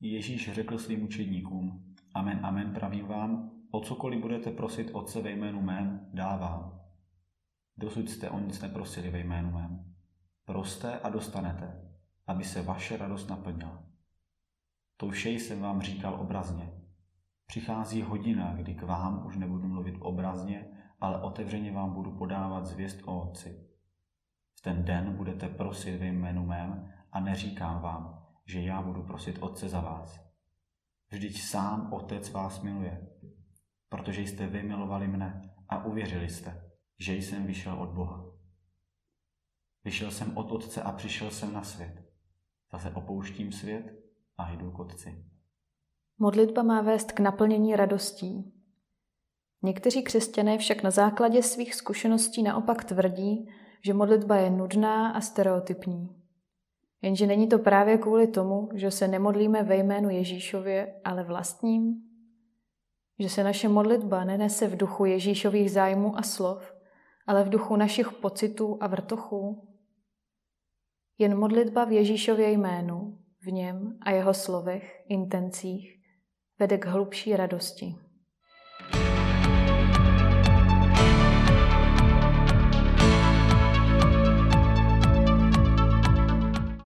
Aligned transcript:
Ježíš 0.00 0.52
řekl 0.52 0.78
svým 0.78 1.02
učedníkům, 1.02 1.94
Amen, 2.14 2.40
amen, 2.42 2.72
pravím 2.74 3.06
vám, 3.06 3.50
o 3.70 3.80
cokoliv 3.80 4.20
budete 4.20 4.50
prosit 4.50 4.90
Otce 4.92 5.22
ve 5.22 5.30
jménu 5.30 5.62
mém, 5.62 6.10
dávám. 6.12 6.80
Dosud 7.76 8.10
jste 8.10 8.30
o 8.30 8.38
nic 8.38 8.60
neprosili 8.60 9.10
ve 9.10 9.18
jménu 9.18 9.50
mém. 9.50 9.94
Proste 10.44 10.98
a 10.98 11.08
dostanete, 11.08 11.90
aby 12.26 12.44
se 12.44 12.62
vaše 12.62 12.96
radost 12.96 13.30
naplnila. 13.30 13.84
To 14.96 15.10
vše 15.10 15.30
jsem 15.30 15.60
vám 15.60 15.82
říkal 15.82 16.14
obrazně. 16.14 16.72
Přichází 17.46 18.02
hodina, 18.02 18.54
kdy 18.56 18.74
k 18.74 18.82
vám 18.82 19.26
už 19.26 19.36
nebudu 19.36 19.68
mluvit 19.68 19.96
obrazně, 20.00 20.68
ale 21.00 21.22
otevřeně 21.22 21.72
vám 21.72 21.94
budu 21.94 22.12
podávat 22.12 22.66
zvěst 22.66 23.00
o 23.04 23.20
Otci. 23.20 23.66
V 24.58 24.60
ten 24.60 24.84
den 24.84 25.16
budete 25.16 25.48
prosit 25.48 26.00
ve 26.00 26.06
jménu 26.06 26.46
mém 26.46 26.92
a 27.12 27.20
neříkám 27.20 27.82
vám, 27.82 28.26
že 28.50 28.60
já 28.60 28.82
budu 28.82 29.02
prosit 29.02 29.38
Otce 29.40 29.68
za 29.68 29.80
vás. 29.80 30.20
Vždyť 31.10 31.40
sám 31.40 31.92
Otec 31.92 32.30
vás 32.30 32.62
miluje, 32.62 33.08
protože 33.88 34.22
jste 34.22 34.46
vy 34.46 34.62
milovali 34.62 35.08
mne 35.08 35.54
a 35.68 35.84
uvěřili 35.84 36.28
jste, 36.28 36.70
že 36.98 37.14
jsem 37.14 37.46
vyšel 37.46 37.82
od 37.82 37.90
Boha. 37.90 38.24
Vyšel 39.84 40.10
jsem 40.10 40.36
od 40.36 40.50
Otce 40.50 40.82
a 40.82 40.92
přišel 40.92 41.30
jsem 41.30 41.52
na 41.52 41.62
svět. 41.62 42.04
Zase 42.72 42.90
opouštím 42.90 43.52
svět 43.52 43.94
a 44.36 44.50
jdu 44.50 44.70
k 44.70 44.78
Otci. 44.78 45.24
Modlitba 46.18 46.62
má 46.62 46.82
vést 46.82 47.12
k 47.12 47.20
naplnění 47.20 47.76
radostí. 47.76 48.52
Někteří 49.62 50.02
křesťané 50.02 50.58
však 50.58 50.82
na 50.82 50.90
základě 50.90 51.42
svých 51.42 51.74
zkušeností 51.74 52.42
naopak 52.42 52.84
tvrdí, 52.84 53.48
že 53.84 53.94
modlitba 53.94 54.36
je 54.36 54.50
nudná 54.50 55.10
a 55.10 55.20
stereotypní. 55.20 56.19
Jenže 57.02 57.26
není 57.26 57.48
to 57.48 57.58
právě 57.58 57.98
kvůli 57.98 58.26
tomu, 58.26 58.68
že 58.74 58.90
se 58.90 59.08
nemodlíme 59.08 59.62
ve 59.62 59.76
jménu 59.76 60.10
Ježíšově, 60.10 61.00
ale 61.04 61.24
vlastním? 61.24 62.02
Že 63.18 63.28
se 63.28 63.44
naše 63.44 63.68
modlitba 63.68 64.24
nenese 64.24 64.68
v 64.68 64.76
duchu 64.76 65.04
Ježíšových 65.04 65.70
zájmů 65.70 66.18
a 66.18 66.22
slov, 66.22 66.74
ale 67.26 67.44
v 67.44 67.48
duchu 67.48 67.76
našich 67.76 68.12
pocitů 68.12 68.78
a 68.80 68.86
vrtochů? 68.86 69.68
Jen 71.18 71.38
modlitba 71.38 71.84
v 71.84 71.92
Ježíšově 71.92 72.50
jménu, 72.50 73.18
v 73.40 73.52
něm 73.52 73.98
a 74.00 74.10
jeho 74.10 74.34
slovech, 74.34 75.04
intencích, 75.08 76.00
vede 76.58 76.78
k 76.78 76.86
hlubší 76.86 77.36
radosti. 77.36 77.94